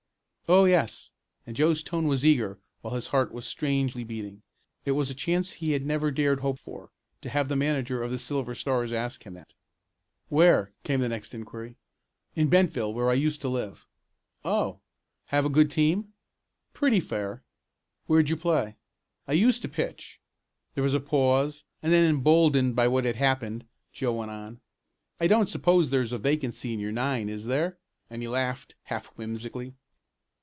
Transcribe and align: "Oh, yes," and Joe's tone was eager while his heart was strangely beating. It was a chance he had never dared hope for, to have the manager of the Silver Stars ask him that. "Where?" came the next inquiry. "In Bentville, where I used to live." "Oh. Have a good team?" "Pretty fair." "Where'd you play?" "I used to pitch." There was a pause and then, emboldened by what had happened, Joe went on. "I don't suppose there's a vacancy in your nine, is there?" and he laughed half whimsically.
"Oh, 0.49 0.65
yes," 0.65 1.13
and 1.47 1.55
Joe's 1.55 1.81
tone 1.81 2.07
was 2.07 2.25
eager 2.25 2.59
while 2.81 2.95
his 2.95 3.07
heart 3.07 3.31
was 3.31 3.47
strangely 3.47 4.03
beating. 4.03 4.41
It 4.83 4.91
was 4.91 5.09
a 5.09 5.13
chance 5.15 5.53
he 5.53 5.71
had 5.71 5.85
never 5.85 6.11
dared 6.11 6.41
hope 6.41 6.59
for, 6.59 6.91
to 7.21 7.29
have 7.29 7.47
the 7.47 7.55
manager 7.55 8.03
of 8.03 8.11
the 8.11 8.19
Silver 8.19 8.53
Stars 8.53 8.91
ask 8.91 9.23
him 9.23 9.33
that. 9.35 9.53
"Where?" 10.27 10.73
came 10.83 10.99
the 10.99 11.07
next 11.07 11.33
inquiry. 11.33 11.77
"In 12.35 12.49
Bentville, 12.49 12.93
where 12.93 13.09
I 13.09 13.13
used 13.13 13.39
to 13.39 13.47
live." 13.47 13.87
"Oh. 14.43 14.81
Have 15.27 15.45
a 15.45 15.49
good 15.49 15.69
team?" 15.71 16.09
"Pretty 16.73 16.99
fair." 16.99 17.43
"Where'd 18.07 18.27
you 18.27 18.35
play?" 18.35 18.75
"I 19.29 19.31
used 19.31 19.61
to 19.61 19.69
pitch." 19.69 20.19
There 20.75 20.83
was 20.83 20.93
a 20.93 20.99
pause 20.99 21.63
and 21.81 21.93
then, 21.93 22.03
emboldened 22.03 22.75
by 22.75 22.89
what 22.89 23.05
had 23.05 23.15
happened, 23.15 23.65
Joe 23.93 24.11
went 24.11 24.31
on. 24.31 24.59
"I 25.17 25.27
don't 25.27 25.47
suppose 25.49 25.91
there's 25.91 26.11
a 26.11 26.17
vacancy 26.19 26.73
in 26.73 26.81
your 26.81 26.91
nine, 26.91 27.29
is 27.29 27.45
there?" 27.45 27.77
and 28.09 28.21
he 28.21 28.27
laughed 28.27 28.75
half 28.83 29.05
whimsically. 29.17 29.75